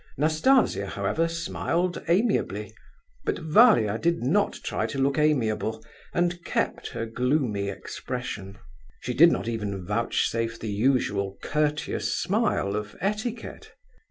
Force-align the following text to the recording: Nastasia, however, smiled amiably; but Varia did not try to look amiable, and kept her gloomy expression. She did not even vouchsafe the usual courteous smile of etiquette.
Nastasia, 0.17 0.87
however, 0.87 1.27
smiled 1.27 2.03
amiably; 2.07 2.73
but 3.23 3.37
Varia 3.37 3.99
did 3.99 4.23
not 4.23 4.53
try 4.63 4.87
to 4.87 4.97
look 4.97 5.19
amiable, 5.19 5.85
and 6.11 6.43
kept 6.43 6.87
her 6.87 7.05
gloomy 7.05 7.69
expression. 7.69 8.57
She 9.01 9.13
did 9.13 9.31
not 9.31 9.47
even 9.47 9.85
vouchsafe 9.85 10.59
the 10.59 10.71
usual 10.71 11.37
courteous 11.43 12.17
smile 12.19 12.75
of 12.75 12.95
etiquette. 12.99 13.73